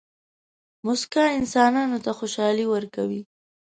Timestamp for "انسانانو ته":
1.39-2.11